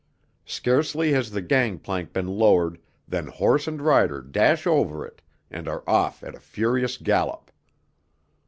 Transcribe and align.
Scarcely 0.47 1.11
has 1.11 1.29
the 1.29 1.43
gang 1.43 1.77
plank 1.77 2.11
been 2.11 2.25
lowered 2.25 2.79
than 3.07 3.27
horse 3.27 3.67
and 3.67 3.79
rider 3.79 4.19
dash 4.23 4.65
over 4.65 5.05
it 5.05 5.21
and 5.51 5.67
are 5.67 5.83
off 5.87 6.23
at 6.23 6.33
a 6.33 6.39
furious 6.39 6.97
gallop. 6.97 7.51